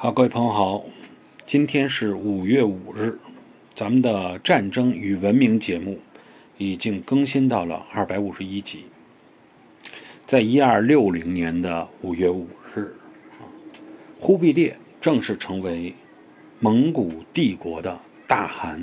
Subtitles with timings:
[0.00, 0.84] 好，各位朋友好，
[1.44, 3.18] 今天是五月五日，
[3.74, 5.98] 咱们的战争与文明节目
[6.56, 8.84] 已经更新到了二百五十一集。
[10.24, 12.94] 在一二六零年的五月五日，
[13.40, 13.42] 啊，
[14.20, 15.92] 忽必烈正式成为
[16.60, 18.80] 蒙古帝国的大汗